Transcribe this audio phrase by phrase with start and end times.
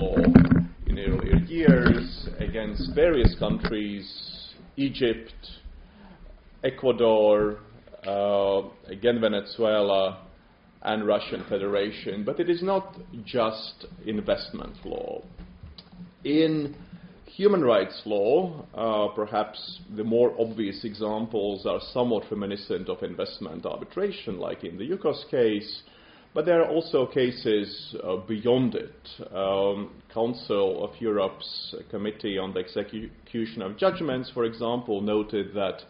[0.00, 0.16] law
[0.86, 5.34] in earlier years against various countries, Egypt,
[6.64, 7.58] Ecuador,
[8.06, 10.22] uh, again Venezuela,
[10.82, 12.24] and Russian Federation.
[12.24, 15.22] But it is not just investment law.
[16.24, 16.74] In
[17.26, 24.38] human rights law, uh, perhaps the more obvious examples are somewhat reminiscent of investment arbitration,
[24.38, 25.82] like in the Yukos case,
[26.32, 29.34] but there are also cases uh, beyond it.
[29.34, 35.82] Um, Council of Europe's Committee on the Execution of Judgments, for example, noted that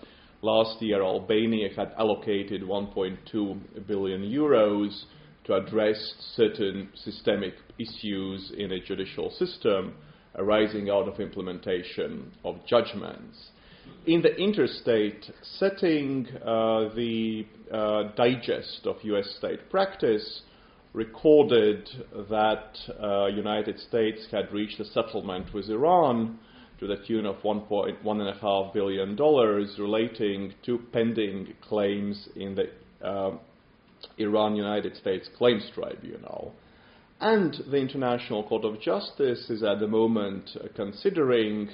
[0.42, 5.04] last year Albania had allocated 1.2 billion euros
[5.44, 9.94] to address certain systemic issues in a judicial system
[10.36, 13.50] arising out of implementation of judgments.
[14.06, 19.34] In the interstate setting, uh, the uh, digest of U.S.
[19.38, 20.42] state practice
[20.92, 21.88] recorded
[22.28, 26.38] that uh, United States had reached a settlement with Iran
[26.80, 33.36] to the tune of $1.5 billion relating to pending claims in the uh,
[34.18, 36.54] Iran United States Claims Tribunal.
[37.20, 41.68] And the International Court of Justice is at the moment considering,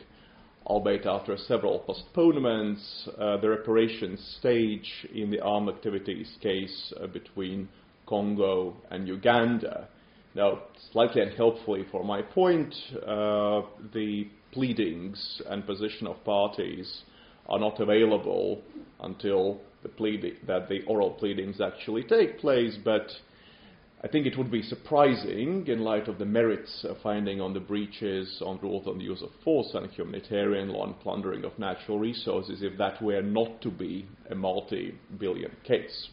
[0.67, 7.69] albeit after several postponements, uh, the reparations stage in the armed activities case uh, between
[8.07, 9.89] Congo and Uganda.
[10.35, 12.75] Now, slightly unhelpfully for my point,
[13.07, 13.63] uh,
[13.95, 17.03] the pleadings and position of parties
[17.49, 18.61] are not available
[19.01, 19.89] until the
[20.47, 23.09] that the oral pleadings actually take place, but
[24.05, 27.61] I think it would be surprising, in light of the merits of finding on the
[27.61, 31.99] breaches on rules on the use of force and humanitarian law and plundering of natural
[31.99, 36.09] resources, if that were not to be a multi billion case.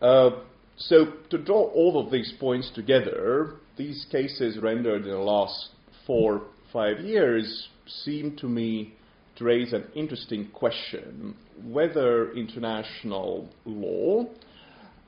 [0.00, 0.30] Uh,
[0.76, 5.70] so, to draw all of these points together, these cases rendered in the last
[6.06, 8.94] four, five years seem to me
[9.34, 14.24] to raise an interesting question whether international law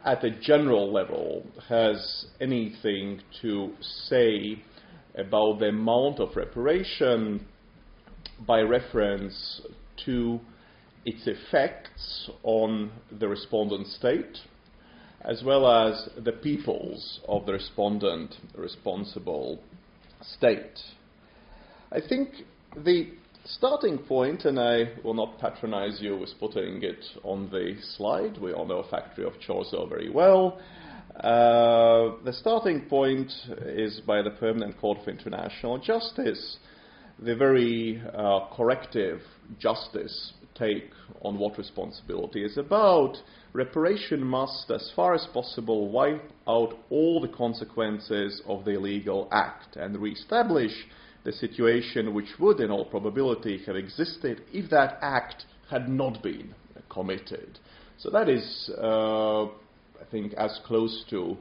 [0.05, 4.63] at a general level has anything to say
[5.15, 7.47] about the amount of reparation
[8.47, 9.61] by reference
[10.05, 10.41] to
[11.05, 14.39] its effects on the respondent state,
[15.23, 19.61] as well as the peoples of the respondent responsible
[20.23, 20.79] state.
[21.93, 22.31] I think
[22.77, 23.11] the
[23.45, 28.39] starting point, and I will not patronize you with putting it on the slide.
[28.39, 30.61] We all know Factory of Chorzow very well.
[31.17, 33.31] Uh, the starting point
[33.67, 36.59] is by the Permanent Court of International Justice,
[37.19, 39.21] the very uh, corrective
[39.59, 40.91] justice take
[41.23, 43.17] on what responsibility is about.
[43.53, 49.77] Reparation must, as far as possible, wipe out all the consequences of the illegal act
[49.77, 50.73] and re-establish
[51.25, 56.55] the situation which would, in all probability, have existed if that act had not been
[56.89, 57.59] committed.
[57.99, 61.37] So that is, uh, I think, as close to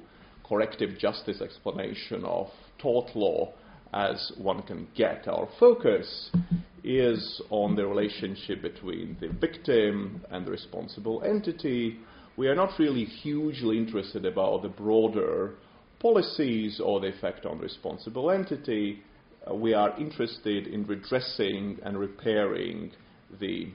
[0.47, 2.47] corrective justice explanation of
[2.77, 3.53] tort law
[3.93, 5.27] as one can get.
[5.27, 6.29] Our focus
[6.83, 11.99] is on the relationship between the victim and the responsible entity.
[12.37, 15.55] We are not really hugely interested about the broader
[15.99, 19.01] policies or the effect on the responsible entity
[19.53, 22.91] we are interested in redressing and repairing
[23.39, 23.67] the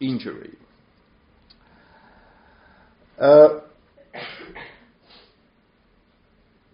[0.00, 0.56] injury.
[3.18, 3.60] Uh,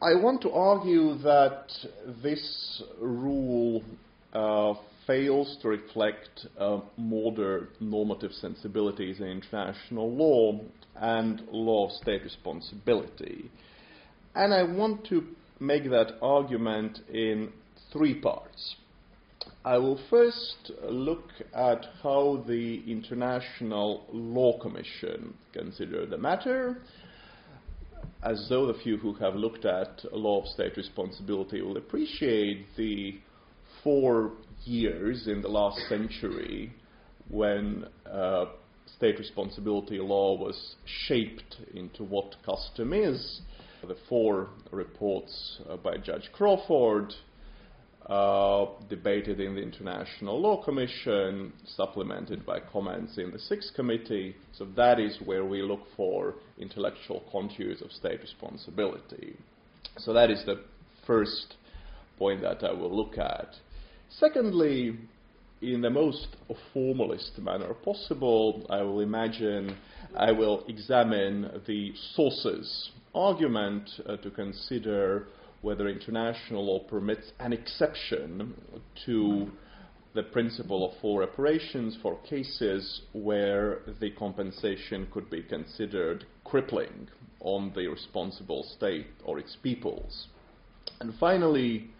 [0.00, 1.66] I want to argue that
[2.22, 3.82] this rule
[4.32, 4.74] uh,
[5.06, 10.60] fails to reflect uh, modern normative sensibilities in international law
[10.96, 13.50] and law of state responsibility.
[14.34, 15.24] And I want to
[15.58, 17.52] make that argument in
[17.92, 18.76] three parts.
[19.64, 26.78] I will first look at how the International Law Commission considered the matter,
[28.22, 33.18] as though the few who have looked at law of state responsibility will appreciate the
[33.84, 34.32] four
[34.64, 36.72] years in the last century
[37.28, 38.46] when uh,
[38.96, 40.76] state responsibility law was
[41.06, 43.40] shaped into what custom is.
[43.86, 47.14] The four reports uh, by Judge Crawford,
[48.08, 54.34] uh, debated in the International Law Commission, supplemented by comments in the Sixth Committee.
[54.52, 59.36] So that is where we look for intellectual contours of state responsibility.
[59.98, 60.62] So that is the
[61.06, 61.54] first
[62.18, 63.48] point that I will look at.
[64.10, 64.96] Secondly,
[65.60, 66.28] in the most
[66.72, 69.76] formalist manner possible, I will imagine
[70.16, 75.26] I will examine the sources argument uh, to consider
[75.62, 78.54] whether international law permits an exception
[79.06, 79.48] to
[80.14, 87.08] the principle of full reparations for cases where the compensation could be considered crippling
[87.40, 90.28] on the responsible state or its peoples.
[91.00, 91.90] And finally,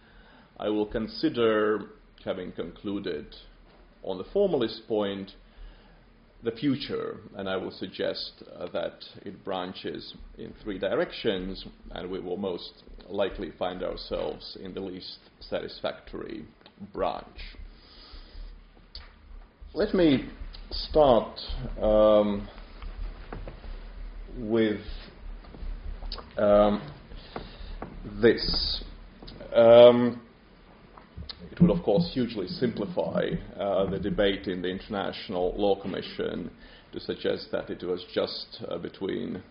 [0.59, 1.91] I will consider,
[2.25, 3.35] having concluded
[4.03, 5.31] on the formalist point,
[6.43, 12.19] the future, and I will suggest uh, that it branches in three directions, and we
[12.19, 16.45] will most likely find ourselves in the least satisfactory
[16.93, 17.25] branch.
[19.73, 20.29] Let me
[20.71, 21.39] start
[21.81, 22.47] um,
[24.37, 24.81] with
[26.37, 26.81] um,
[28.21, 28.83] this.
[29.53, 30.21] Um,
[31.51, 33.29] it would, of course, hugely simplify
[33.59, 36.51] uh, the debate in the International Law Commission
[36.93, 39.43] to suggest that it was just uh, between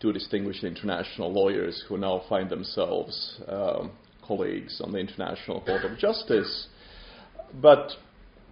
[0.00, 3.90] two distinguished international lawyers who now find themselves um,
[4.26, 6.68] colleagues on the International Court of Justice.
[7.60, 7.90] But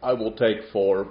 [0.03, 1.09] I will take for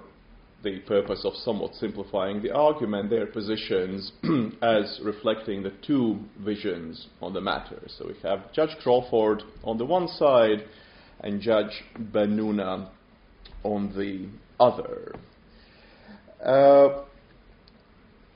[0.63, 4.11] the purpose of somewhat simplifying the argument their positions
[4.61, 7.81] as reflecting the two visions on the matter.
[7.87, 10.65] So we have Judge Crawford on the one side
[11.19, 12.89] and Judge Bennouna
[13.63, 14.27] on the
[14.59, 15.15] other.
[16.43, 17.03] Uh,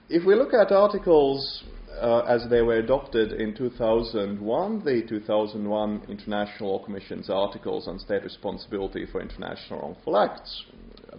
[0.07, 1.63] if we look at articles
[2.01, 8.23] uh, as they were adopted in 2001, the 2001 International Law Commission's articles on state
[8.23, 10.63] responsibility for international wrongful acts,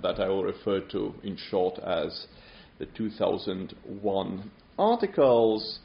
[0.03, 2.27] that I will refer to in short as
[2.79, 5.79] the 2001 articles.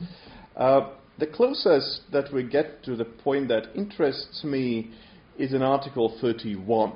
[0.56, 4.92] Uh, the closest that we get to the point that interests me
[5.38, 6.94] is in Article 31,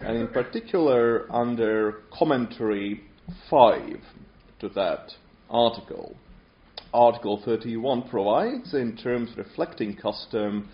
[0.00, 3.02] and in particular under Commentary
[3.50, 3.80] 5
[4.60, 5.12] to that
[5.50, 6.14] article.
[6.94, 10.68] Article 31 provides, in terms reflecting custom,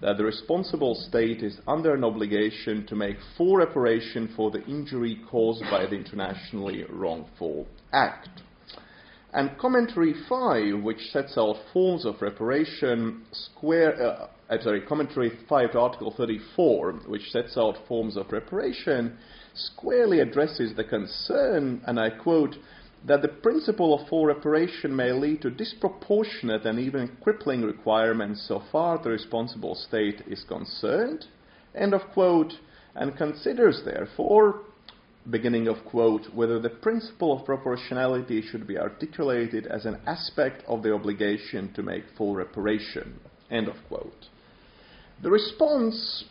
[0.00, 5.20] that the responsible state is under an obligation to make full reparation for the injury
[5.30, 8.28] caused by the internationally wrongful act.
[9.32, 15.72] And Commentary 5, which sets out forms of reparation, square, uh, I'm sorry, Commentary 5
[15.72, 19.16] to Article 34, which sets out forms of reparation,
[19.54, 22.56] squarely addresses the concern, and I quote,
[23.06, 28.62] that the principle of full reparation may lead to disproportionate and even crippling requirements so
[28.70, 31.24] far the responsible state is concerned,
[31.74, 32.52] end of quote,
[32.94, 34.62] and considers therefore,
[35.30, 40.82] beginning of quote, whether the principle of proportionality should be articulated as an aspect of
[40.82, 43.18] the obligation to make full reparation,
[43.50, 44.26] end of quote.
[45.22, 46.24] The response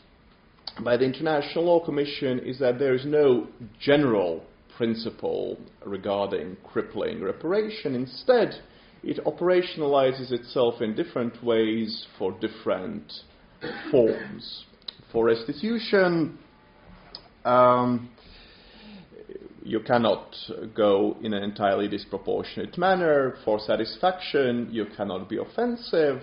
[0.83, 3.47] by the International Law Commission is that there is no
[3.79, 4.43] general
[4.79, 7.95] principle regarding crippling reparation.
[7.95, 8.55] Instead,
[9.03, 13.11] it operationalizes itself in different ways for different
[13.91, 14.63] forms.
[15.11, 16.39] For restitution,
[17.43, 18.09] um,
[19.63, 20.33] you cannot
[20.73, 23.35] go in an entirely disproportionate manner.
[23.43, 26.21] For satisfaction, you cannot be offensive.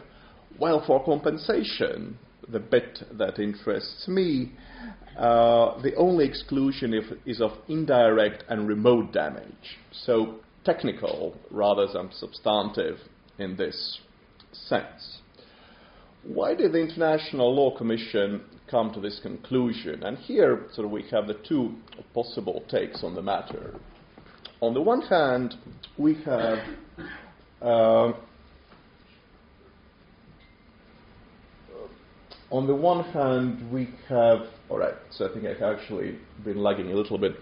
[0.57, 2.19] While for compensation,
[2.51, 4.53] the bit that interests me,
[5.19, 9.79] uh, the only exclusion if, is of indirect and remote damage.
[9.93, 12.99] So technical rather than substantive
[13.39, 14.01] in this
[14.53, 15.19] sense.
[16.23, 20.03] Why did the International Law Commission come to this conclusion?
[20.03, 21.77] And here, sort of, we have the two
[22.15, 23.75] possible takes on the matter.
[24.61, 25.55] On the one hand,
[25.97, 26.59] we have
[27.63, 28.13] uh,
[32.51, 36.93] on the one hand, we have, all right, so I think I've actually been lagging
[36.93, 37.37] a little bit,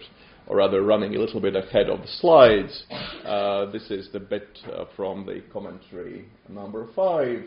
[0.46, 2.84] or rather running a little bit ahead of the slides.
[3.25, 7.42] Uh, this is the bit uh, from the commentary number five,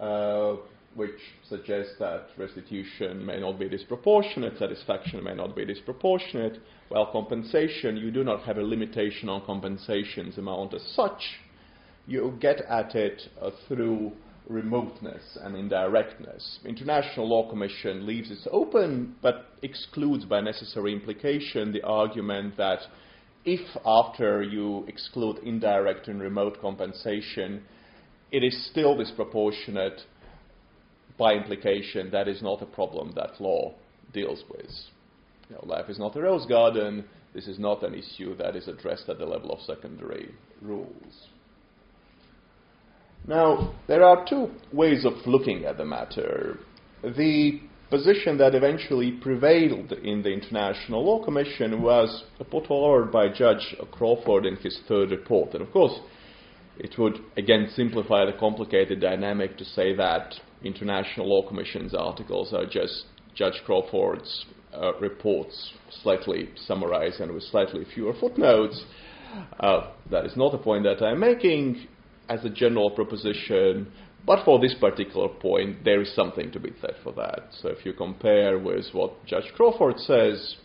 [0.00, 0.56] uh,
[0.94, 1.18] which
[1.48, 8.10] suggests that restitution may not be disproportionate, satisfaction may not be disproportionate, while compensation, you
[8.10, 11.20] do not have a limitation on compensation's amount as such.
[12.06, 14.12] You get at it uh, through
[14.48, 16.58] remoteness and indirectness.
[16.64, 22.80] International Law Commission leaves it open but excludes by necessary implication the argument that
[23.44, 27.62] if after you exclude indirect and remote compensation,
[28.30, 30.00] it is still disproportionate,
[31.16, 33.74] by implication, that is not a problem that law
[34.12, 34.70] deals with.
[35.48, 37.04] You know, life is not a rose garden.
[37.34, 41.28] This is not an issue that is addressed at the level of secondary rules.
[43.28, 46.58] Now, there are two ways of looking at the matter.
[47.02, 53.76] The position that eventually prevailed in the International Law Commission was put forward by Judge
[53.92, 55.52] Crawford in his third report.
[55.52, 56.00] And of course,
[56.78, 62.64] it would again simplify the complicated dynamic to say that International Law Commission's articles are
[62.64, 63.04] just
[63.34, 68.82] Judge Crawford's uh, reports, slightly summarized and with slightly fewer footnotes.
[69.60, 71.86] Uh, that is not a point that I'm making
[72.28, 73.90] as a general proposition,
[74.26, 77.48] but for this particular point, there is something to be said for that.
[77.50, 80.56] So if you compare with what Judge Crawford says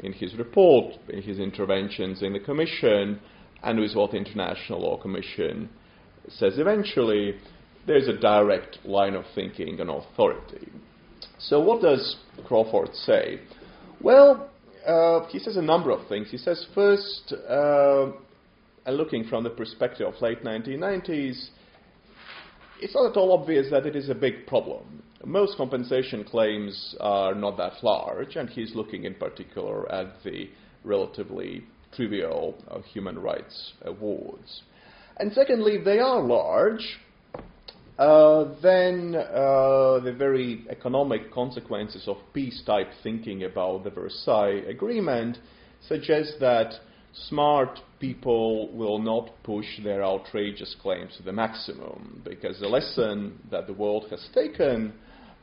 [0.00, 3.20] in his report, in his interventions in the Commission,
[3.62, 5.70] and with what the International Law Commission
[6.28, 7.36] says eventually,
[7.86, 10.68] there's a direct line of thinking and authority.
[11.38, 13.40] So, what does Crawford say?
[14.00, 14.50] Well,
[14.86, 16.30] uh, he says a number of things.
[16.30, 18.12] He says, first, uh,
[18.86, 21.48] and looking from the perspective of late 1990s,
[22.80, 25.02] it's not at all obvious that it is a big problem.
[25.24, 30.48] Most compensation claims are not that large, and he's looking in particular at the
[30.84, 31.64] relatively
[31.94, 34.62] trivial uh, human rights awards.
[35.18, 36.98] And secondly, if they are large,
[37.98, 45.38] uh, then uh, the very economic consequences of peace type thinking about the Versailles Agreement
[45.88, 46.74] suggest that
[47.28, 53.66] smart people will not push their outrageous claims to the maximum because the lesson that
[53.66, 54.92] the world has taken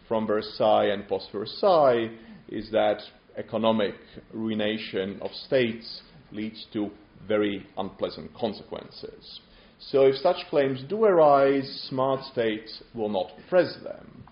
[0.07, 2.11] from Versailles and post Versailles
[2.49, 2.99] is that
[3.37, 3.95] economic
[4.31, 6.01] ruination of states
[6.31, 6.91] leads to
[7.27, 9.39] very unpleasant consequences.
[9.79, 14.23] So if such claims do arise, smart states will not press them.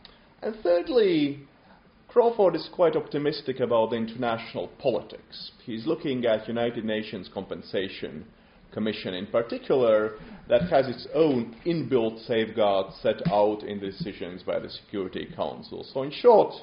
[0.42, 1.48] And thirdly,
[2.12, 5.52] Crawford is quite optimistic about the international politics.
[5.64, 8.26] He's looking at United Nations Compensation
[8.74, 10.16] Commission in particular
[10.50, 15.86] that has its own inbuilt safeguards set out in decisions by the Security Council.
[15.94, 16.54] So in short,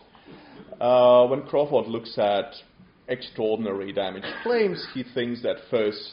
[0.82, 2.52] uh, when Crawford looks at
[3.08, 6.12] extraordinary damage claims, he thinks that first,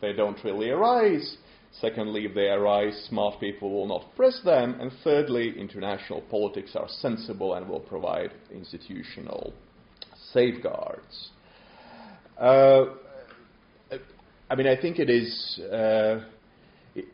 [0.00, 1.36] they don't really arise,
[1.72, 4.76] Secondly, if they arise, smart people will not press them.
[4.80, 9.52] And thirdly, international politics are sensible and will provide institutional
[10.32, 11.30] safeguards.
[12.38, 12.86] Uh,
[14.50, 15.60] I mean, I think it is.
[15.60, 16.24] Uh,
[16.94, 17.04] it,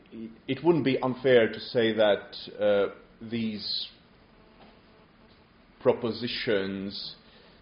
[0.48, 3.88] it, wouldn't be unfair to say that uh, these
[5.82, 7.16] propositions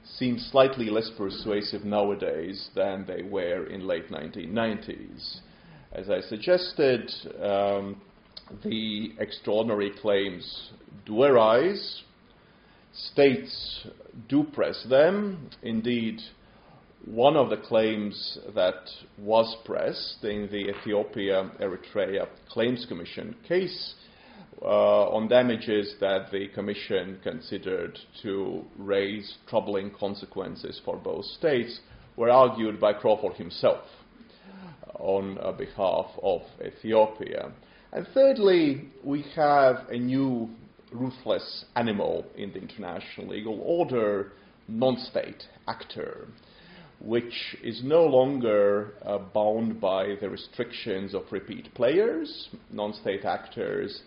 [0.04, 5.40] seem slightly less persuasive nowadays than they were in late 1990s.
[5.94, 7.08] As I suggested,
[7.40, 8.00] um,
[8.64, 10.72] the extraordinary claims
[11.06, 12.02] do arise.
[12.92, 13.86] States
[14.28, 15.50] do press them.
[15.62, 16.18] Indeed,
[17.04, 23.94] one of the claims that was pressed in the Ethiopia Eritrea Claims Commission case
[24.62, 31.78] uh, on damages that the Commission considered to raise troubling consequences for both states
[32.16, 33.84] were argued by Crawford himself
[34.98, 37.52] on uh, behalf of Ethiopia.
[37.92, 40.50] And thirdly, we have a new
[40.92, 44.32] ruthless animal in the international legal order,
[44.68, 46.28] non state actor,
[47.00, 52.48] which is no longer uh, bound by the restrictions of repeat players.
[52.70, 54.02] Non state actors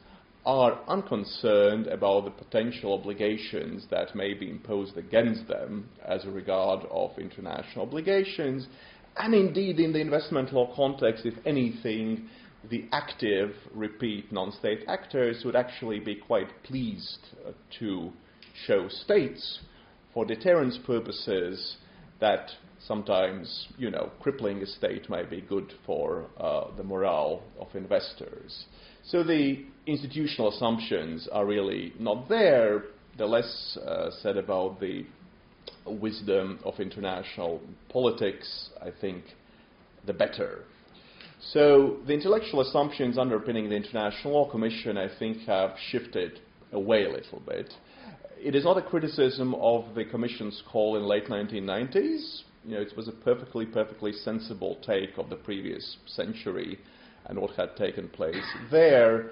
[0.45, 6.85] are unconcerned about the potential obligations that may be imposed against them as a regard
[6.89, 8.65] of international obligations,
[9.19, 12.29] and indeed, in the investment law context, if anything,
[12.69, 18.11] the active, repeat, non state actors would actually be quite pleased uh, to
[18.65, 19.59] show states,
[20.13, 21.77] for deterrence purposes,
[22.19, 22.49] that
[22.85, 28.65] sometimes, you know, crippling a state might be good for uh, the morale of investors.
[29.03, 32.85] So the institutional assumptions are really not there.
[33.17, 35.05] The less uh, said about the
[35.89, 39.23] wisdom of international politics, I think,
[40.05, 40.63] the better.
[41.51, 46.39] So the intellectual assumptions underpinning the International Law Commission, I think, have shifted
[46.71, 47.73] away a little bit.
[48.39, 52.41] It is not a criticism of the Commission's call in late 1990s.
[52.65, 56.79] You know, it was a perfectly, perfectly sensible take of the previous century
[57.25, 58.35] and what had taken place
[58.71, 59.31] there.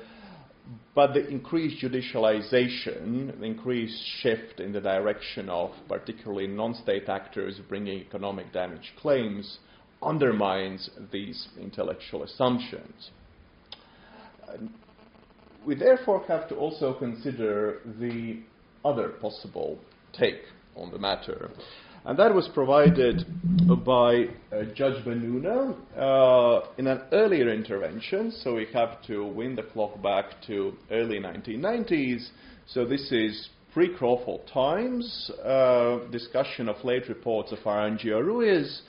[0.93, 7.59] But the increased judicialization, the increased shift in the direction of particularly non state actors
[7.67, 9.59] bringing economic damage claims,
[10.01, 13.11] undermines these intellectual assumptions.
[15.65, 18.39] We therefore have to also consider the
[18.83, 19.79] other possible
[20.13, 20.41] take
[20.75, 21.49] on the matter.
[22.05, 23.25] And that was provided
[23.83, 29.63] by uh, Judge Bennouna uh, in an earlier intervention, so we have to win the
[29.63, 32.27] clock back to early 1990s.
[32.67, 38.83] So this is pre-Crawford times, uh, discussion of late reports of Arangio-Ruiz,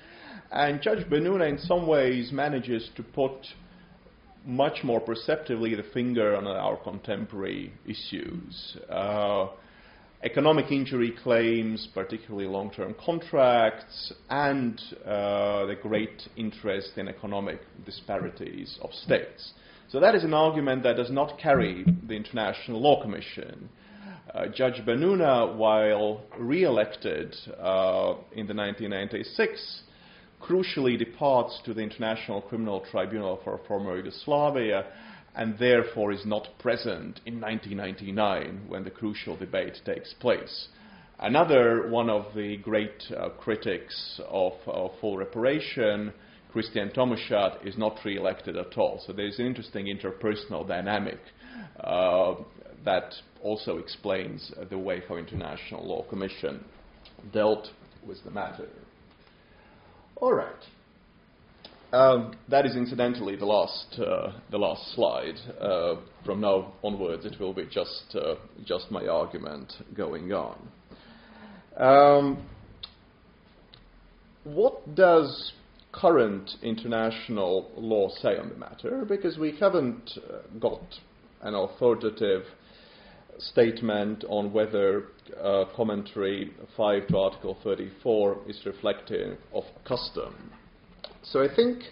[0.52, 3.46] and Judge Bennouna in some ways manages to put
[4.44, 8.76] much more perceptively the finger on our contemporary issues.
[8.90, 9.46] Uh,
[10.23, 18.78] economic injury claims, particularly long term contracts, and uh, the great interest in economic disparities
[18.82, 19.52] of states.
[19.88, 23.68] So, that is an argument that does not carry the International Law Commission.
[24.35, 29.82] Uh, Judge Bennouna, while re elected uh, in the 1996,
[30.42, 34.87] crucially departs to the International Criminal Tribunal for former Yugoslavia
[35.37, 40.69] and therefore is not present in 1999 when the crucial debate takes place.
[41.19, 44.52] Another one of the great uh, critics of
[45.00, 46.12] full reparation,
[46.52, 49.02] Christian Tomuschat, is not re elected at all.
[49.07, 51.19] So there's an interesting interpersonal dynamic
[51.81, 52.35] uh,
[52.85, 56.64] that also explains the way how International Law Commission
[57.33, 57.69] dealt
[58.07, 58.69] with the matter.
[60.16, 60.55] All right.
[61.93, 65.37] Um, that is incidentally the last uh, the last slide.
[65.61, 70.69] Uh, from now onwards, it will be just uh, just my argument going on.
[71.76, 72.49] Um,
[74.43, 75.52] what does
[75.93, 79.05] current international law say on the matter?
[79.05, 80.83] Because we haven't uh, got
[81.43, 82.43] an authoritative
[83.38, 85.05] statement on whether
[85.43, 90.35] uh, commentary 5 to Article 34 is reflective of custom.
[91.33, 91.83] So I think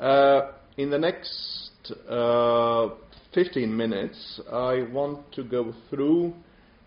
[0.00, 2.88] uh, in the next uh,
[3.32, 6.34] 15 minutes, I want to go through,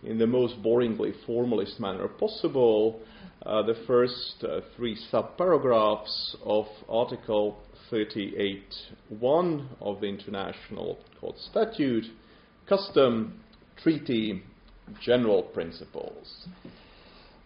[0.03, 2.99] in the most boringly formalist manner possible,
[3.45, 7.57] uh, the first uh, three subparagraphs of Article
[7.91, 12.05] 38.1 of the International Court Statute,
[12.67, 13.39] custom,
[13.81, 14.43] treaty,
[15.01, 16.47] general principles.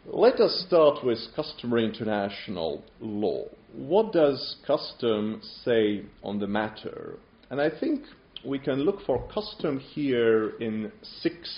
[0.07, 3.45] Let us start with customary international law.
[3.73, 7.17] What does custom say on the matter?
[7.49, 8.01] And I think
[8.45, 11.57] we can look for custom here in six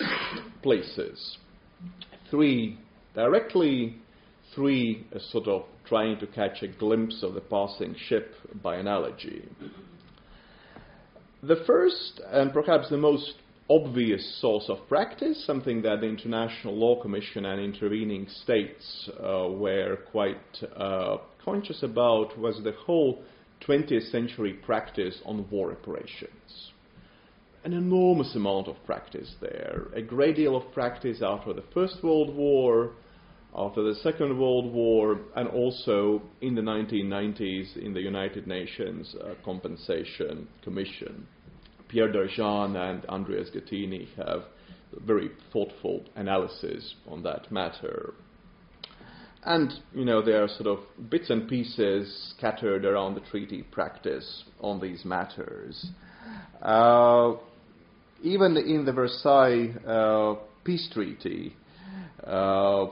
[0.62, 1.38] places.
[2.30, 2.78] Three
[3.14, 3.96] directly,
[4.54, 9.48] three sort of trying to catch a glimpse of the passing ship by analogy.
[11.42, 13.34] The first, and perhaps the most
[13.68, 19.98] obvious source of practice, something that the International Law Commission and intervening states uh, were
[20.10, 20.36] quite
[20.76, 23.22] uh, conscious about, was the whole
[23.66, 26.72] 20th century practice on war reparations.
[27.64, 32.34] An enormous amount of practice there, a great deal of practice after the First World
[32.34, 32.92] War,
[33.54, 39.34] after the Second World War, and also in the 1990s in the United Nations uh,
[39.44, 41.26] Compensation Commission.
[41.88, 44.44] Pierre d'Argent and Andreas Gattini have
[45.06, 48.14] very thoughtful analysis on that matter.
[49.46, 50.78] And, you know, there are sort of
[51.10, 55.86] bits and pieces scattered around the treaty practice on these matters.
[56.62, 57.34] Uh,
[58.22, 61.54] even in the Versailles uh, Peace Treaty,
[62.26, 62.86] uh,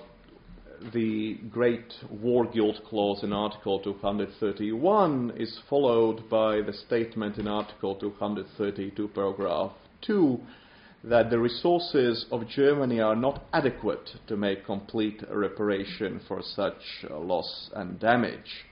[0.93, 7.95] the great war guilt clause in Article 231 is followed by the statement in Article
[7.95, 10.39] 232, paragraph 2,
[11.05, 17.71] that the resources of Germany are not adequate to make complete reparation for such loss
[17.75, 18.67] and damage.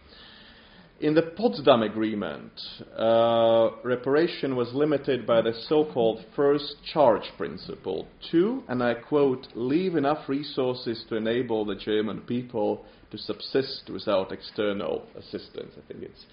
[1.00, 2.52] In the Potsdam Agreement,
[2.94, 9.46] uh, reparation was limited by the so called first charge principle to, and I quote,
[9.54, 15.72] leave enough resources to enable the German people to subsist without external assistance.
[15.78, 16.26] I think it's,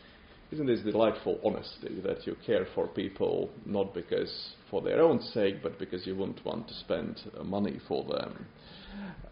[0.52, 5.62] isn't this delightful honesty that you care for people not because for their own sake,
[5.62, 8.46] but because you wouldn't want to spend uh, money for them?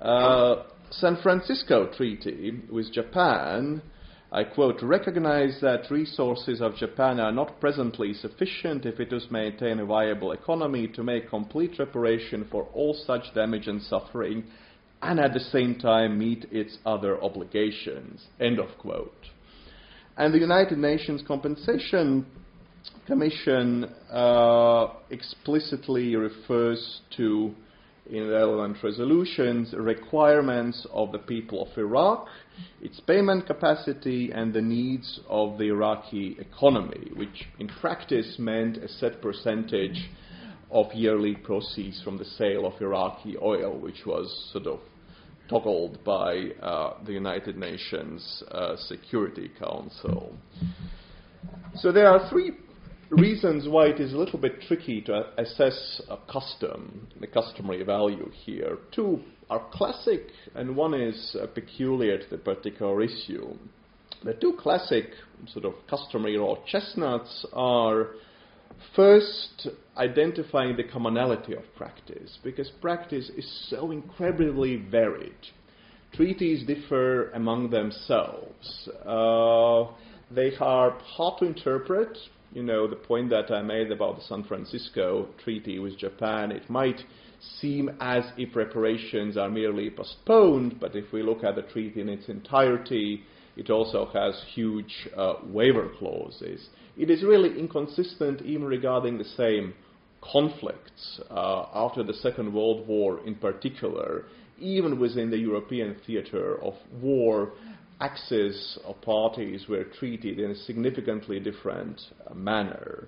[0.02, 3.82] Uh, San Francisco Treaty with Japan
[4.36, 9.80] I quote, recognize that resources of Japan are not presently sufficient if it is maintain
[9.80, 14.44] a viable economy to make complete reparation for all such damage and suffering
[15.02, 18.26] and at the same time meet its other obligations.
[18.40, 19.30] End of quote.
[20.18, 22.26] And the United Nations Compensation
[23.06, 27.54] Commission uh, explicitly refers to
[28.10, 32.28] in relevant resolutions requirements of the people of Iraq,
[32.82, 38.88] its payment capacity, and the needs of the Iraqi economy, which in practice meant a
[38.88, 40.10] set percentage
[40.72, 44.80] of yearly proceeds from the sale of Iraqi oil, which was sort of
[45.50, 50.36] toggled by uh, the United Nations uh, Security Council.
[51.76, 52.52] So there are three
[53.10, 58.30] reasons why it is a little bit tricky to assess a custom, the customary value
[58.46, 58.78] here.
[58.92, 63.54] Two are classic, and one is uh, peculiar to the particular issue.
[64.24, 65.12] The two classic
[65.54, 68.16] sort of customary raw chestnuts are
[68.96, 75.34] First, identifying the commonality of practice, because practice is so incredibly varied.
[76.14, 78.90] Treaties differ among themselves.
[79.06, 79.92] Uh,
[80.32, 82.18] they are hard to interpret.
[82.54, 86.70] You know, the point that I made about the San Francisco Treaty with Japan, it
[86.70, 87.02] might
[87.60, 92.08] seem as if reparations are merely postponed, but if we look at the treaty in
[92.08, 93.24] its entirety,
[93.58, 96.70] it also has huge uh, waiver clauses.
[96.98, 99.74] It is really inconsistent even regarding the same
[100.22, 104.26] conflicts uh, after the Second World War in particular,
[104.60, 107.52] even within the European theater of war,
[108.02, 113.08] axes of parties were treated in a significantly different uh, manner.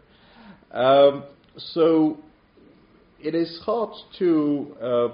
[0.71, 1.23] Um,
[1.57, 2.17] so
[3.21, 5.07] it is hard to uh,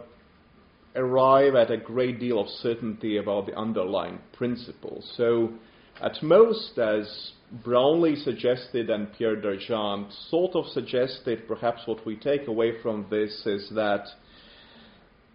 [0.96, 5.12] arrive at a great deal of certainty about the underlying principles.
[5.18, 5.54] So,
[6.02, 7.32] at most, as
[7.64, 13.46] Brownlie suggested and Pierre d'Argent sort of suggested, perhaps what we take away from this
[13.46, 14.06] is that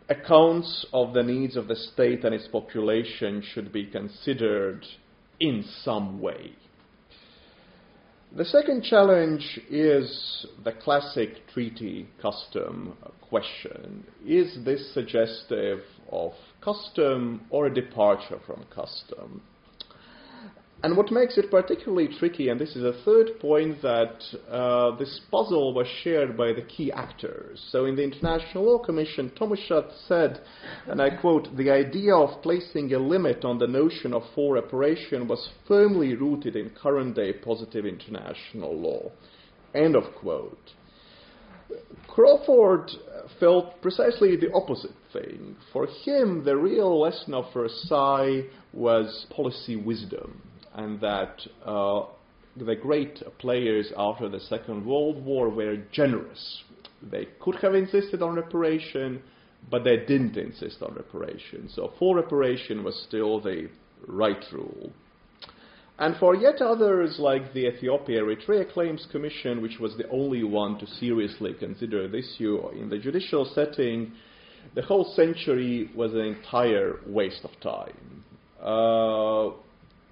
[0.09, 4.85] accounts of the needs of the state and its population should be considered
[5.39, 6.53] in some way.
[8.37, 14.05] The second challenge is the classic treaty custom question.
[14.27, 19.43] Is this suggestive of custom or a departure from custom?
[20.81, 25.21] And what makes it particularly tricky, and this is a third point, that uh, this
[25.29, 27.67] puzzle was shared by the key actors.
[27.73, 30.41] So in the International Law Commission, Schacht said,
[30.87, 35.27] and I quote, the idea of placing a limit on the notion of full reparation
[35.27, 39.11] was firmly rooted in current day positive international law.
[39.75, 40.75] End of quote.
[42.07, 42.89] Crawford
[43.41, 45.57] felt precisely the opposite thing.
[45.73, 50.41] For him, the real lesson of Versailles was policy wisdom
[50.79, 52.05] and that uh,
[52.57, 56.63] the great players after the Second World War were generous.
[57.03, 59.21] They could have insisted on reparation,
[59.71, 61.69] but they didn't insist on reparation.
[61.75, 63.69] So full reparation was still the
[64.07, 64.93] right rule.
[65.99, 70.79] And for yet others, like the Ethiopia Eritrea Claims Commission, which was the only one
[70.79, 74.13] to seriously consider this issue in the judicial setting,
[74.77, 78.25] the whole century was an entire waste of time.
[78.63, 79.57] Uh,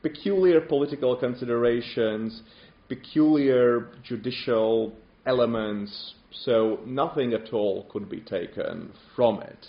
[0.09, 2.43] peculiar political considerations,
[2.89, 4.93] peculiar judicial
[5.27, 9.67] elements, so nothing at all could be taken from it.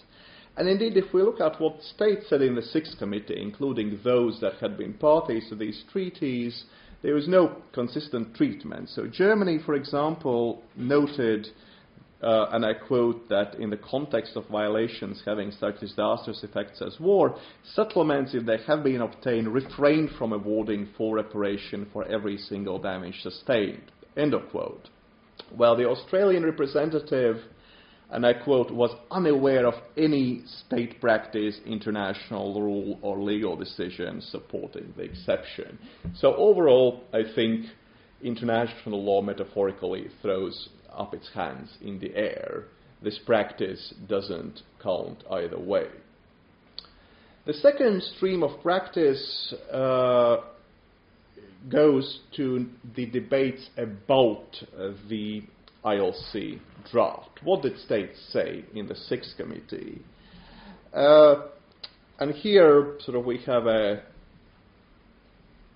[0.55, 4.39] And indeed, if we look at what states said in the Sixth Committee, including those
[4.41, 6.65] that had been parties to these treaties,
[7.01, 8.89] there was no consistent treatment.
[8.89, 11.47] So Germany, for example, noted
[12.21, 16.99] uh, and I quote that in the context of violations having such disastrous effects as
[16.99, 17.37] war,
[17.75, 23.21] settlements, if they have been obtained, refrain from awarding full reparation for every single damage
[23.21, 23.91] sustained.
[24.15, 24.89] End of quote.
[25.55, 27.37] Well, the Australian representative,
[28.09, 34.91] and I quote, was unaware of any state practice, international rule, or legal decision supporting
[34.97, 35.77] the exception.
[36.15, 37.67] So overall, I think
[38.23, 42.65] international law metaphorically throws up its hands in the air.
[43.01, 45.87] This practice doesn't count either way.
[47.45, 50.37] The second stream of practice uh,
[51.69, 54.45] goes to the debates about
[54.77, 55.43] uh, the
[55.85, 56.59] ILC
[56.91, 57.39] draft.
[57.43, 60.01] What did states say in the Sixth Committee?
[60.93, 61.43] Uh,
[62.19, 64.03] and here, sort of, we have a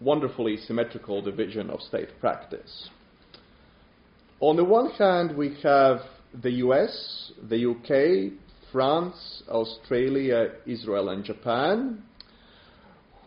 [0.02, 2.90] wonderfully symmetrical division of state practice.
[4.42, 6.00] On the one hand, we have
[6.42, 8.34] the US, the UK,
[8.72, 12.02] France, Australia, Israel, and Japan,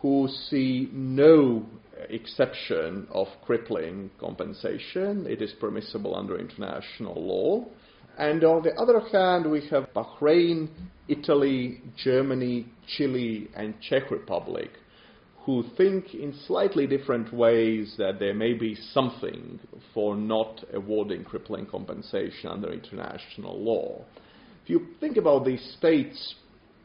[0.01, 1.65] who see no
[2.09, 5.25] exception of crippling compensation.
[5.25, 7.65] It is permissible under international law.
[8.17, 10.67] And on the other hand, we have Bahrain,
[11.07, 14.69] Italy, Germany, Chile, and Czech Republic,
[15.45, 19.59] who think in slightly different ways that there may be something
[19.93, 24.03] for not awarding crippling compensation under international law.
[24.63, 26.35] If you think about these states,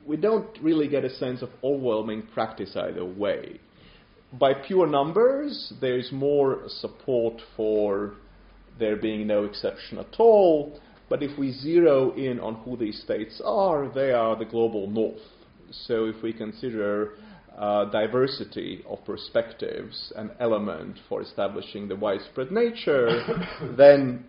[0.06, 3.60] we don't really get a sense of overwhelming practice either way.
[4.38, 8.12] By pure numbers, there is more support for
[8.78, 13.40] there being no exception at all, but if we zero in on who these states
[13.42, 15.18] are, they are the global north.
[15.70, 17.12] So if we consider
[17.60, 23.22] uh, diversity of perspectives an element for establishing the widespread nature,
[23.76, 24.24] then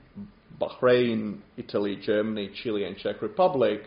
[0.60, 3.84] Bahrain, Italy, Germany, Chile, and Czech Republic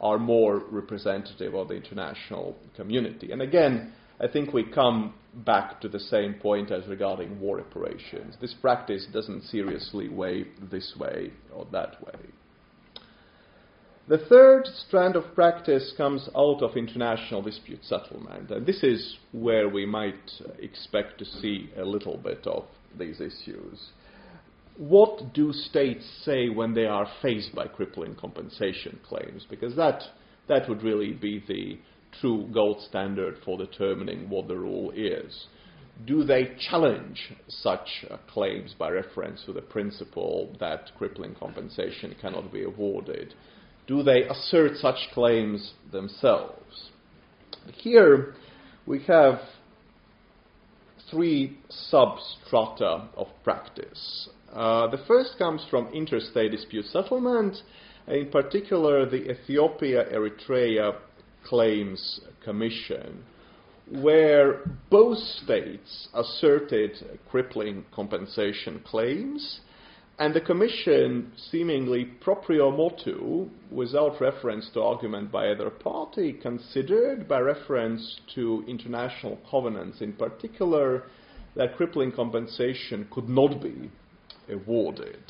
[0.00, 3.30] are more representative of the international community.
[3.30, 8.36] And again, I think we come back to the same point as regarding war reparations.
[8.40, 12.18] This practice doesn't seriously weigh this way or that way.
[14.08, 19.68] The third strand of practice comes out of international dispute settlement, and this is where
[19.68, 22.64] we might expect to see a little bit of
[22.98, 23.90] these issues.
[24.78, 29.44] What do states say when they are faced by crippling compensation claims?
[29.50, 30.02] Because that,
[30.48, 31.78] that would really be the
[32.18, 35.48] true gold standard for determining what the rule is.
[36.06, 42.50] Do they challenge such uh, claims by reference to the principle that crippling compensation cannot
[42.50, 43.34] be awarded?
[43.88, 46.90] Do they assert such claims themselves?
[47.72, 48.34] Here
[48.86, 49.40] we have
[51.10, 51.56] three
[51.90, 54.28] substrata of practice.
[54.52, 57.56] Uh, the first comes from interstate dispute settlement,
[58.06, 60.96] in particular the Ethiopia Eritrea
[61.44, 63.24] Claims Commission,
[63.90, 69.60] where both states asserted crippling compensation claims,
[70.18, 77.38] and the Commission, seemingly proprio motu, without reference to argument by either party, considered, by
[77.38, 81.04] reference to international covenants in particular,
[81.54, 83.90] that crippling compensation could not be
[84.50, 85.22] awarded.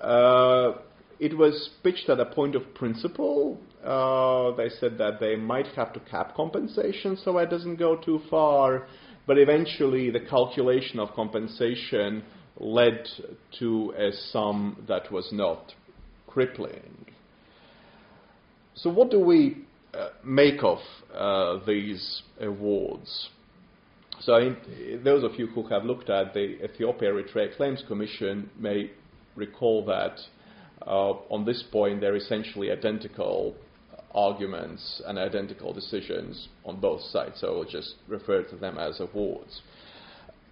[0.00, 0.72] Uh,
[1.20, 3.56] it was pitched at a point of principle.
[3.84, 8.20] Uh, they said that they might have to cap compensation so it doesn't go too
[8.28, 8.88] far,
[9.28, 12.24] but eventually the calculation of compensation
[12.58, 13.08] led
[13.58, 15.72] to a sum that was not
[16.26, 17.06] crippling.
[18.74, 20.78] So, what do we uh, make of
[21.14, 23.28] uh, these awards?
[24.20, 24.56] So, I,
[25.02, 28.90] those of you who have looked at the Ethiopia Eritrea Claims Commission may
[29.36, 30.18] recall that
[30.86, 33.54] uh, on this point they're essentially identical
[34.14, 37.40] arguments and identical decisions on both sides.
[37.40, 39.60] So, I'll just refer to them as awards.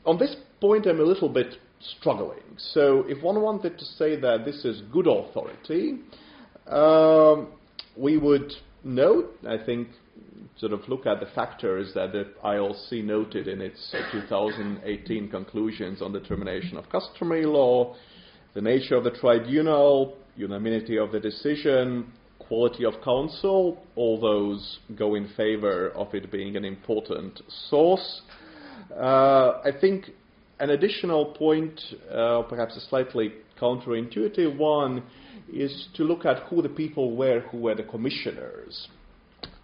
[0.04, 2.42] On this point, I'm a little bit struggling.
[2.56, 6.00] So, if one wanted to say that this is good authority,
[6.66, 7.48] um,
[7.96, 8.52] we would
[8.84, 9.88] note, I think,
[10.56, 16.12] sort of look at the factors that the ILC noted in its 2018 conclusions on
[16.12, 17.96] the termination of customary law,
[18.54, 25.14] the nature of the tribunal, unanimity of the decision, quality of counsel, all those go
[25.14, 28.22] in favor of it being an important source.
[28.94, 30.10] Uh, I think
[30.60, 31.80] an additional point,
[32.12, 35.02] uh, perhaps a slightly counterintuitive one,
[35.52, 38.88] is to look at who the people were who were the commissioners.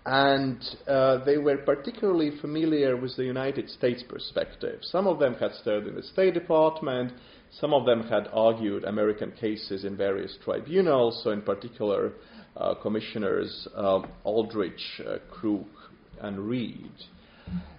[0.06, 4.78] And uh, they were particularly familiar with the United States perspective.
[4.82, 7.12] Some of them had served in the State Department,
[7.60, 12.12] some of them had argued American cases in various tribunals, so in particular,
[12.56, 15.66] uh, Commissioners um, Aldrich, uh, Crook,
[16.20, 16.90] and Reed.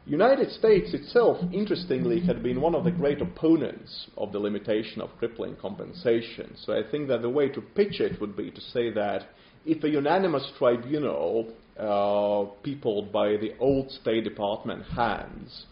[0.06, 5.10] United States itself, interestingly, had been one of the great opponents of the limitation of
[5.20, 6.56] crippling compensation.
[6.66, 9.28] So I think that the way to pitch it would be to say that
[9.66, 15.66] if a unanimous tribunal, uh, peopled by the old State Department hands,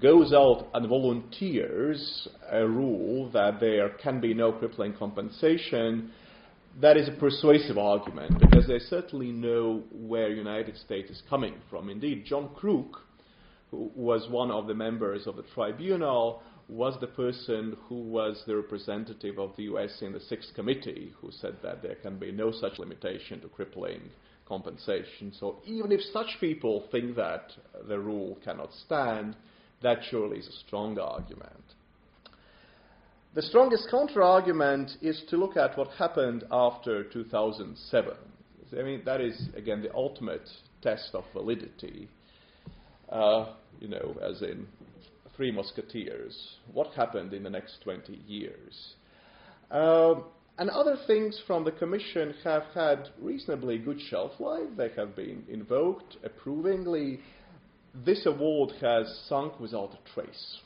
[0.00, 6.12] goes out and volunteers a rule that there can be no crippling compensation,
[6.80, 11.90] that is a persuasive argument because they certainly know where United States is coming from.
[11.90, 13.02] Indeed, John Crook
[13.70, 18.56] who was one of the members of the tribunal, was the person who was the
[18.56, 22.52] representative of the US in the Sixth Committee, who said that there can be no
[22.52, 24.00] such limitation to crippling
[24.46, 25.32] compensation.
[25.38, 27.52] So even if such people think that
[27.88, 29.36] the rule cannot stand,
[29.82, 31.64] that surely is a strong argument.
[33.34, 38.12] The strongest counter argument is to look at what happened after 2007.
[38.76, 40.48] I mean, that is, again, the ultimate
[40.82, 42.08] test of validity
[43.10, 44.66] uh, you know, as in
[45.36, 46.56] Three Musketeers.
[46.72, 48.94] What happened in the next 20 years?
[49.70, 50.24] Um,
[50.58, 54.68] and other things from the Commission have had reasonably good shelf life.
[54.76, 57.20] They have been invoked approvingly.
[58.04, 60.58] This award has sunk without a trace.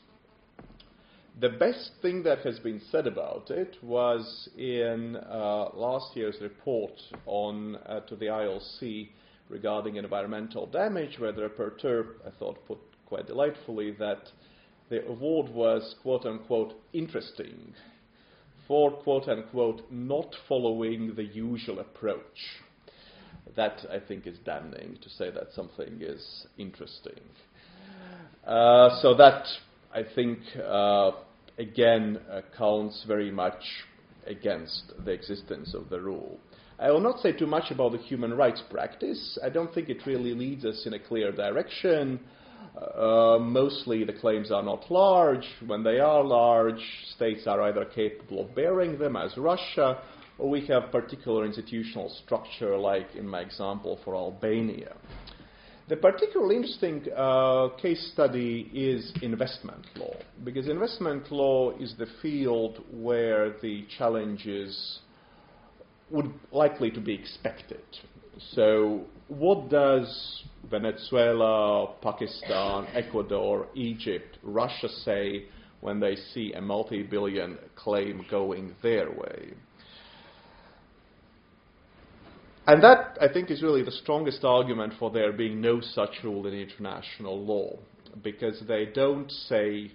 [1.39, 6.93] The best thing that has been said about it was in uh, last year's report
[7.25, 9.09] on uh, to the ILC
[9.49, 14.29] regarding environmental damage, where the rapporteur, I thought, put quite delightfully that
[14.89, 17.73] the award was quote unquote interesting
[18.67, 22.61] for quote unquote not following the usual approach.
[23.55, 27.21] That I think is damning to say that something is interesting.
[28.45, 29.45] Uh, so that
[29.93, 31.11] I think uh,
[31.57, 33.63] again uh, counts very much
[34.27, 36.39] against the existence of the rule.
[36.77, 39.39] I will not say too much about the human rights practice.
[39.43, 42.19] I don't think it really leads us in a clear direction.
[42.77, 45.47] Uh, mostly the claims are not large.
[45.65, 46.81] When they are large,
[47.15, 50.01] states are either capable of bearing them, as Russia,
[50.37, 54.97] or we have particular institutional structure, like in my example for Albania.
[55.87, 62.83] The particularly interesting uh, case study is investment law, because investment law is the field
[62.91, 64.99] where the challenges
[66.09, 67.83] would likely to be expected.
[68.51, 75.45] So, what does Venezuela, Pakistan, Ecuador, Egypt, Russia say
[75.81, 79.53] when they see a multi billion claim going their way?
[82.67, 86.47] And that, I think, is really the strongest argument for there being no such rule
[86.47, 87.77] in international law,
[88.23, 89.91] because they don't say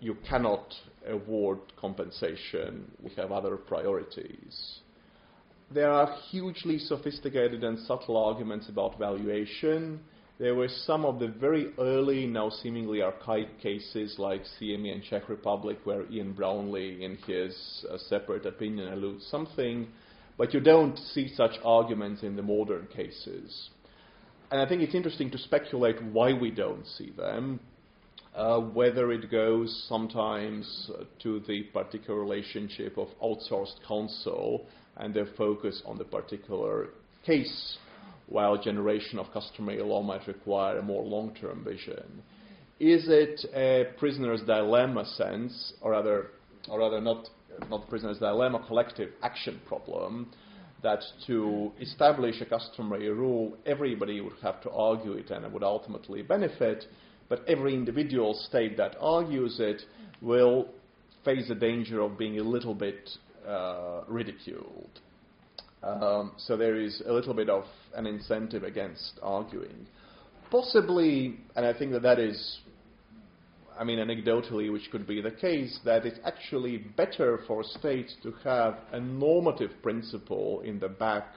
[0.00, 0.74] you cannot
[1.08, 4.80] award compensation, we have other priorities.
[5.70, 10.00] There are hugely sophisticated and subtle arguments about valuation.
[10.38, 15.28] There were some of the very early, now seemingly archaic cases like CME and Czech
[15.28, 19.88] Republic, where Ian Brownlie, in his uh, separate opinion, alludes something
[20.38, 23.70] but you don't see such arguments in the modern cases.
[24.50, 27.60] And I think it's interesting to speculate why we don't see them.
[28.34, 34.66] Uh, whether it goes sometimes uh, to the particular relationship of outsourced counsel
[34.98, 36.88] and their focus on the particular
[37.24, 37.78] case,
[38.26, 42.22] while generation of customary law might require a more long term vision.
[42.80, 46.28] Is it a prisoner's dilemma sense, or rather,
[46.68, 47.28] or rather not
[47.70, 50.30] not prisoner's dilemma, collective action problem,
[50.82, 55.64] that to establish a customary rule, everybody would have to argue it and it would
[55.64, 56.84] ultimately benefit,
[57.28, 59.82] but every individual state that argues it
[60.22, 60.68] will
[61.24, 63.10] face the danger of being a little bit
[63.46, 65.00] uh, ridiculed.
[65.82, 69.86] Um, so there is a little bit of an incentive against arguing.
[70.50, 72.60] Possibly, and I think that that is
[73.78, 78.32] I mean, anecdotally, which could be the case, that it's actually better for states to
[78.42, 81.28] have a normative principle in the back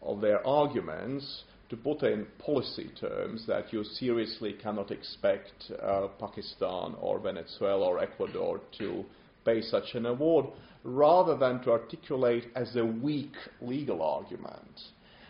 [0.00, 6.94] of their arguments to put in policy terms that you seriously cannot expect uh, Pakistan
[7.00, 9.04] or Venezuela or Ecuador to
[9.44, 10.46] pay such an award,
[10.84, 14.80] rather than to articulate as a weak legal argument.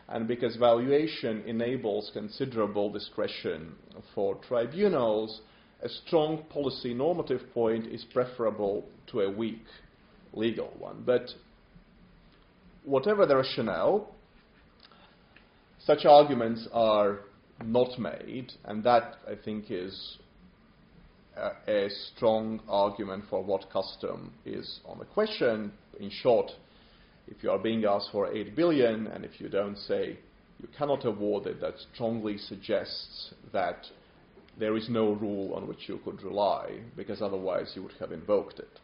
[0.08, 3.74] And because valuation enables considerable discretion
[4.14, 5.40] for tribunals,
[5.82, 9.64] a strong policy normative point is preferable to a weak
[10.32, 11.02] legal one.
[11.04, 11.28] But
[12.84, 14.14] whatever the rationale,
[15.84, 17.20] such arguments are
[17.64, 20.18] not made, and that I think is
[21.36, 25.72] a, strong argument for what custom is on the question.
[26.00, 26.50] In short,
[27.28, 30.18] if you are being asked for 8 billion and if you don't say
[30.60, 33.86] you cannot award it, that strongly suggests that
[34.58, 38.58] there is no rule on which you could rely, because otherwise you would have invoked
[38.58, 38.80] it.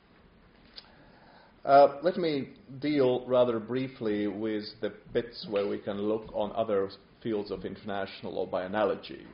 [1.65, 2.49] Uh, let me
[2.81, 6.89] deal rather briefly with the bits where we can look on other
[7.23, 9.27] fields of international law by analogy.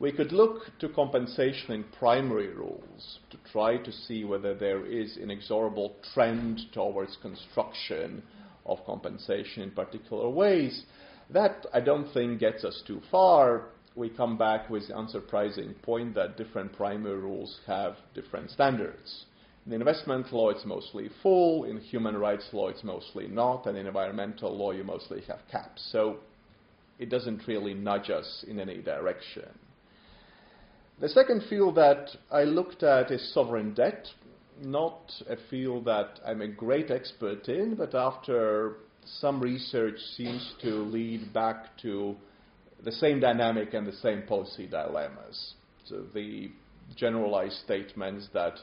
[0.00, 5.18] We could look to compensation in primary rules to try to see whether there is
[5.18, 8.22] inexorable trend towards construction
[8.64, 10.84] of compensation in particular ways.
[11.28, 16.14] That I don't think gets us too far we come back with the unsurprising point
[16.14, 19.26] that different primary rules have different standards.
[19.66, 21.64] In investment law, it's mostly full.
[21.64, 23.66] In human rights law, it's mostly not.
[23.66, 25.86] And in environmental law, you mostly have caps.
[25.92, 26.18] So
[26.98, 29.48] it doesn't really nudge us in any direction.
[31.00, 34.06] The second field that I looked at is sovereign debt.
[34.62, 40.74] Not a field that I'm a great expert in, but after some research seems to
[40.74, 42.14] lead back to
[42.84, 45.54] the same dynamic and the same policy dilemmas.
[45.86, 46.50] So the
[46.96, 48.58] generalized statements that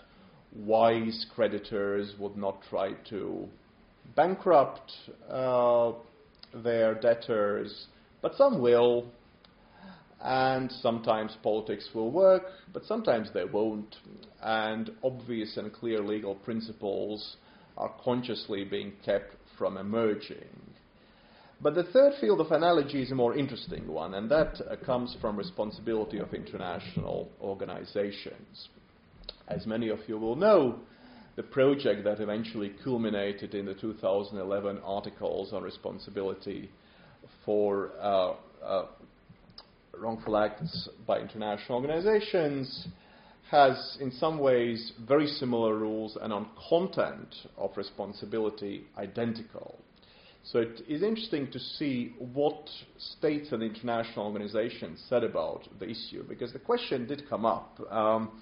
[0.55, 3.47] wise creditors would not try to
[4.15, 4.91] bankrupt
[5.27, 5.93] uh,
[6.53, 7.87] their debtors,
[8.21, 9.07] but some will,
[10.23, 13.95] and sometimes politics will work, but sometimes they won't,
[14.41, 17.37] and obvious and clear legal principles
[17.77, 20.47] are consciously being kept from emerging.
[21.61, 25.15] But the third field of analogy is a more interesting one, and that uh, comes
[25.19, 28.69] from responsibility of international organizations.
[29.47, 30.79] As many of you will know,
[31.35, 36.69] the project that eventually culminated in the 2011 articles on responsibility
[37.45, 38.85] for uh, uh,
[39.99, 42.87] wrongful acts by international organizations
[43.49, 49.79] has, in some ways, very similar rules and on content of responsibility identical.
[50.43, 56.23] So it is interesting to see what states and international organizations said about the issue,
[56.27, 57.79] because the question did come up.
[57.89, 58.41] Um,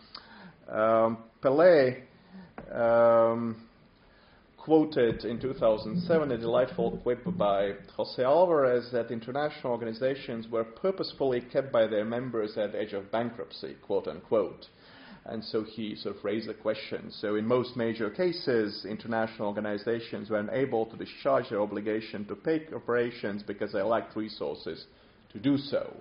[0.70, 2.04] um, Pellet
[2.74, 3.65] um,
[4.66, 11.72] quoted in 2007 a delightful quip by Jose Alvarez that international organizations were purposefully kept
[11.72, 14.66] by their members at the edge of bankruptcy, quote unquote.
[15.26, 17.12] And so he sort of raised the question.
[17.12, 22.62] So, in most major cases, international organizations were unable to discharge their obligation to pay
[22.62, 24.86] corporations because they lacked resources
[25.32, 25.96] to do so.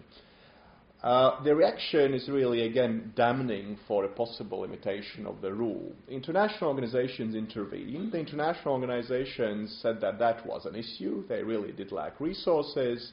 [1.04, 5.92] Uh, the reaction is really, again, damning for a possible imitation of the rule.
[6.08, 8.10] International organizations intervened.
[8.10, 11.22] The international organizations said that that was an issue.
[11.28, 13.12] They really did lack resources.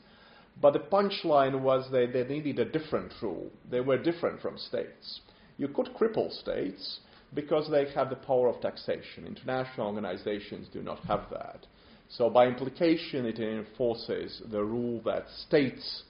[0.61, 3.51] But the punchline was that they needed a different rule.
[3.69, 5.19] They were different from states.
[5.57, 7.01] You could cripple states
[7.33, 9.27] because they have the power of taxation.
[9.27, 11.67] International organizations do not have that.
[12.07, 16.03] So, by implication, it enforces the rule that states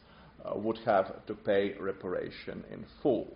[0.45, 3.27] uh, would have to pay reparation in full.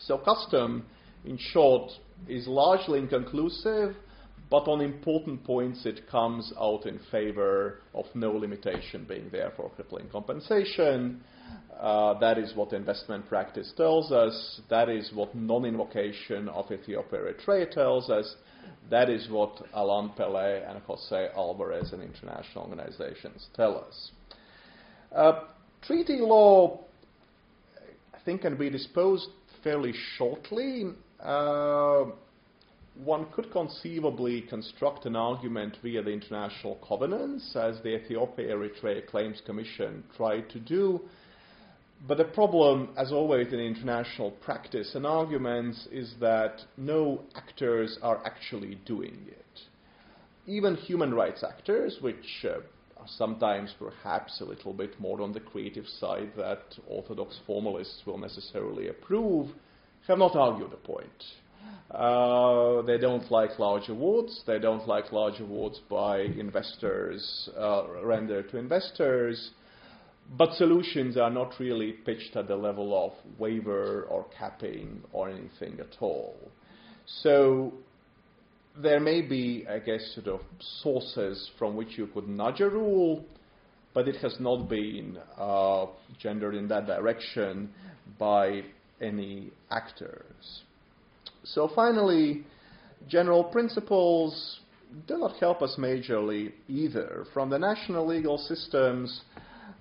[0.00, 0.84] So, custom,
[1.24, 1.90] in short,
[2.28, 3.94] is largely inconclusive,
[4.50, 9.70] but on important points it comes out in favor of no limitation being there for
[9.70, 11.22] crippling compensation.
[11.80, 14.60] Uh, that is what investment practice tells us.
[14.70, 18.36] That is what non invocation of Ethiopia Eritrea tells us.
[18.90, 24.10] That is what Alain Pellet and Jose Alvarez and international organizations tell us.
[25.14, 25.40] Uh,
[25.86, 26.80] treaty law,
[28.12, 29.28] I think, can be disposed
[29.62, 30.86] fairly shortly.
[31.20, 32.04] Uh,
[33.02, 39.42] one could conceivably construct an argument via the international covenants, as the Ethiopia Eritrea Claims
[39.44, 41.00] Commission tried to do
[42.06, 48.20] but the problem, as always in international practice and arguments, is that no actors are
[48.26, 49.60] actually doing it.
[50.46, 52.58] Even human rights actors, which uh,
[53.06, 58.88] sometimes perhaps a little bit more on the creative side that orthodox formalists will necessarily
[58.88, 59.48] approve,
[60.06, 61.24] have not argued the point.
[61.90, 64.42] Uh, they don't like large awards.
[64.46, 69.50] They don't like large awards by investors uh, rendered to investors.
[70.36, 75.78] But solutions are not really pitched at the level of waiver or capping or anything
[75.80, 76.36] at all.
[77.22, 77.74] So
[78.80, 80.40] there may be, I guess, sort of
[80.82, 83.24] sources from which you could nudge a rule,
[83.92, 85.86] but it has not been uh,
[86.18, 87.70] gendered in that direction
[88.18, 88.62] by
[89.00, 90.62] any actors.
[91.44, 92.44] So finally,
[93.08, 94.60] general principles
[95.06, 97.26] do not help us majorly either.
[97.32, 99.22] From the national legal systems,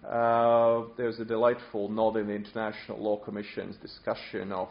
[0.08, 4.70] uh, there's a delightful nod in the International Law Commission's discussion of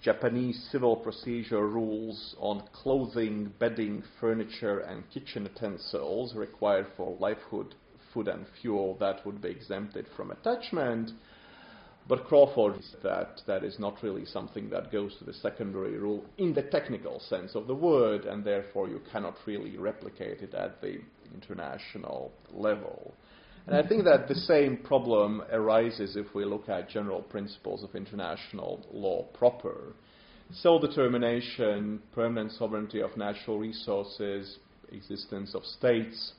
[0.00, 7.74] Japanese civil procedure rules on clothing, bedding, furniture, and kitchen utensils required for livelihood,
[8.14, 11.10] food, and fuel that would be exempted from attachment.
[12.06, 16.24] But Crawford said that that is not really something that goes to the secondary rule
[16.38, 20.80] in the technical sense of the word, and therefore you cannot really replicate it at
[20.80, 21.00] the
[21.34, 23.14] international level.
[23.68, 27.94] And I think that the same problem arises if we look at general principles of
[27.94, 29.92] international law proper.
[30.54, 34.56] Self determination, permanent sovereignty of natural resources,
[34.90, 36.32] existence of states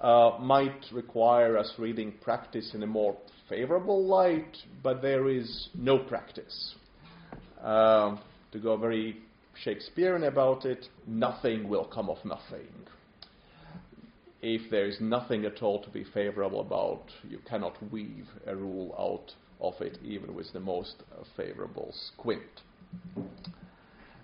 [0.00, 3.16] uh, might require us reading practice in a more
[3.48, 6.76] favorable light, but there is no practice.
[7.60, 8.16] Uh,
[8.52, 9.16] to go very
[9.64, 12.68] Shakespearean about it, nothing will come of nothing
[14.42, 18.94] if there is nothing at all to be favorable about, you cannot weave a rule
[18.98, 20.96] out of it, even with the most
[21.36, 22.42] favorable squint.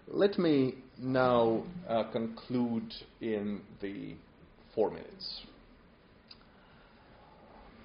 [0.09, 4.17] Let me now uh, conclude in the
[4.75, 5.43] four minutes.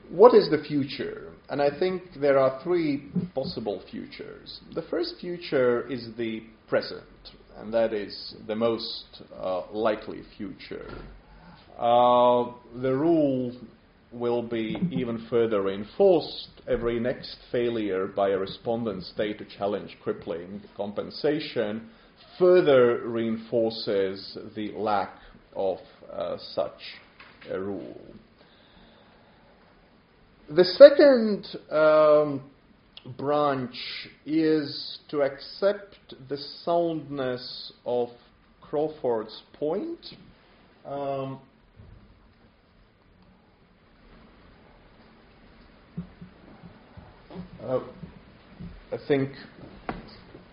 [0.10, 1.32] What is the future?
[1.50, 4.60] And I think there are three possible futures.
[4.74, 7.04] The first future is the present,
[7.58, 10.88] and that is the most uh, likely future.
[11.78, 12.52] Uh,
[12.82, 13.52] the rule
[14.12, 16.50] will be even further reinforced.
[16.68, 21.90] Every next failure by a respondent state to challenge crippling compensation
[22.38, 25.16] further reinforces the lack
[25.56, 25.80] of
[26.12, 26.80] uh, such
[27.50, 27.98] a rule.
[30.50, 32.44] The second um,
[33.18, 33.76] branch
[34.26, 35.96] is to accept
[36.30, 38.10] the soundness of
[38.62, 40.06] Crawford's point.
[40.86, 41.40] Um,
[47.64, 47.80] Uh,
[48.92, 49.32] I think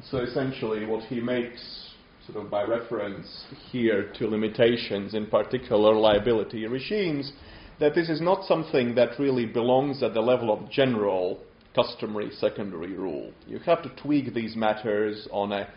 [0.05, 0.19] so.
[0.19, 1.91] Essentially, what he makes
[2.25, 7.33] sort of by reference here to limitations, in particular liability regimes,
[7.81, 11.41] that this is not something that really belongs at the level of general
[11.75, 13.33] customary secondary rule.
[13.49, 15.69] You have to tweak these matters on a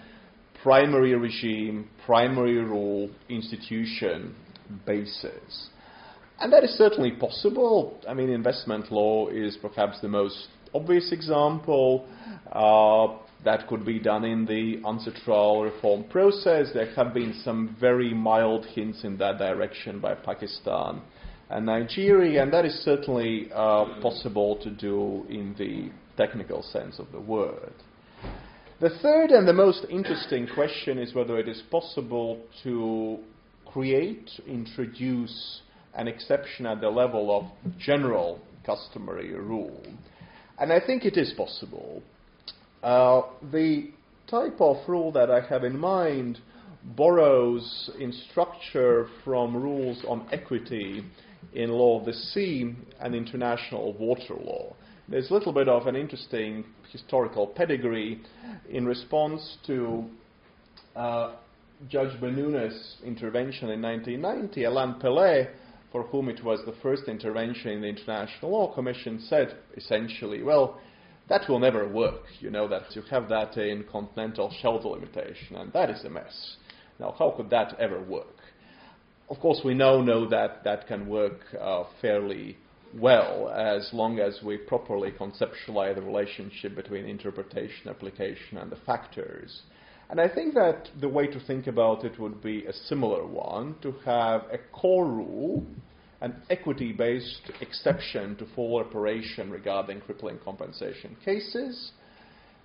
[0.62, 4.36] primary regime, primary rule, institution
[4.86, 5.70] basis.
[6.40, 8.00] And that is certainly possible.
[8.08, 12.08] I mean, investment law is perhaps the most obvious example.
[12.52, 16.70] Uh, that could be done in the UNCITRAL reform process.
[16.74, 21.02] There have been some very mild hints in that direction by Pakistan
[21.50, 27.12] and Nigeria, and that is certainly uh, possible to do in the technical sense of
[27.12, 27.74] the word.
[28.80, 33.20] The third and the most interesting question is whether it is possible to
[33.66, 35.62] create, introduce
[35.96, 39.84] an exception at the level of general customary rule.
[40.60, 42.02] And I think it is possible.
[42.82, 43.90] Uh, the
[44.30, 46.40] type of rule that I have in mind
[46.96, 51.04] borrows in structure from rules on equity
[51.54, 54.76] in law of the sea and international water law.
[55.08, 58.22] There's a little bit of an interesting historical pedigree
[58.70, 60.06] in response to
[60.96, 61.34] uh,
[61.90, 64.64] Judge Bennouna's intervention in 1990.
[64.64, 65.50] Alain Pellet,
[65.94, 70.82] for whom it was the first intervention in the International Law Commission, said essentially, well,
[71.30, 72.24] that will never work.
[72.40, 76.58] You know that you have that in continental shelf delimitation, and that is a mess.
[77.00, 78.40] Now, how could that ever work?
[79.30, 82.58] Of course, we now know that that can work uh, fairly
[83.00, 89.62] well as long as we properly conceptualize the relationship between interpretation, application, and the factors.
[90.14, 93.74] And I think that the way to think about it would be a similar one
[93.82, 95.66] to have a core rule,
[96.22, 101.94] an equity based exception to full reparation regarding crippling compensation cases.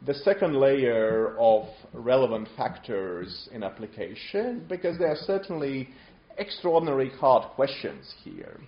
[0.04, 5.88] The second layer of relevant factors in application, because there are certainly
[6.36, 8.60] extraordinary hard questions here.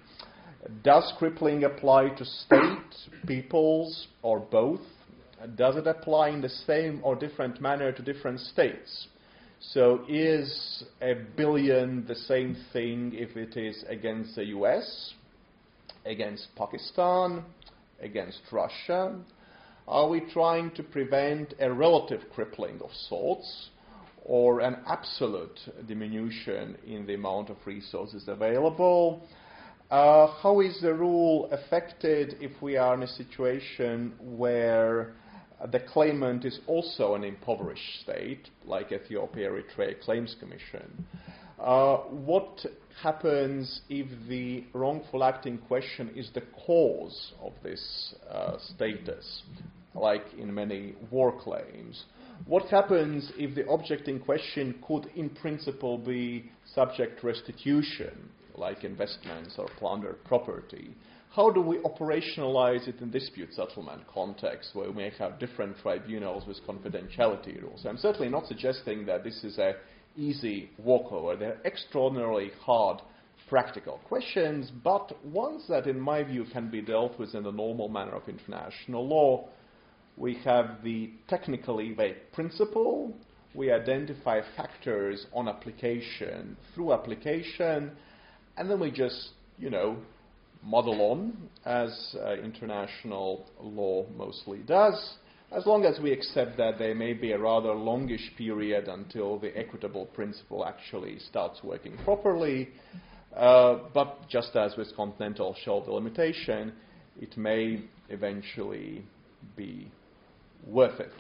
[0.83, 4.81] Does crippling apply to state, peoples, or both?
[5.57, 9.09] Does it apply in the same or different manner to different states?
[9.61, 15.15] So, is a billion the same thing if it is against the US,
[16.07, 17.45] against Pakistan,
[18.01, 19.19] against Russia?
[19.87, 23.71] Are we trying to prevent a relative crippling of sorts?
[24.25, 29.27] or an absolute diminution in the amount of resources available.
[29.91, 35.15] Uh, how is the rule affected if we are in a situation where
[35.67, 41.07] the claimant is also an impoverished state, like Ethiopia Eritrea Claims Commission?
[41.59, 42.65] Uh, what
[43.03, 49.43] happens if the wrongful act in question is the cause of this uh, status,
[49.95, 52.05] like in many war claims?
[52.47, 58.83] What happens if the object in question could, in principle, be subject to restitution, like
[58.83, 60.95] investments or plundered property?
[61.33, 66.47] How do we operationalize it in dispute settlement context, where we may have different tribunals
[66.47, 67.87] with confidentiality rules?
[67.87, 69.75] I'm certainly not suggesting that this is an
[70.17, 71.37] easy walkover.
[71.37, 73.01] They're extraordinarily hard
[73.49, 77.89] practical questions, but ones that, in my view, can be dealt with in the normal
[77.89, 79.49] manner of international law
[80.21, 83.17] we have the technically vague principle.
[83.55, 87.93] We identify factors on application through application,
[88.57, 89.97] and then we just, you know,
[90.63, 95.15] model on, as uh, international law mostly does,
[95.53, 99.57] as long as we accept that there may be a rather longish period until the
[99.57, 102.69] equitable principle actually starts working properly.
[103.37, 106.73] Uh, but just as with continental shelf delimitation,
[107.21, 109.05] it may eventually
[109.57, 109.91] be
[110.67, 111.13] worth it.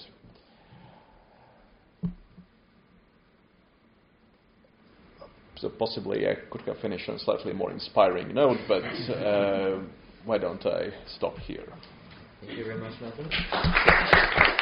[5.60, 9.80] So possibly I could have finished on a slightly more inspiring note, but uh,
[10.24, 11.64] why don't I stop here?
[12.40, 14.56] Thank you very much, Malcolm.